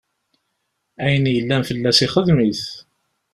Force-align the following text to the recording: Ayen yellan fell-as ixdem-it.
Ayen 1.03 1.25
yellan 1.33 1.63
fell-as 1.69 1.99
ixdem-it. 2.05 2.63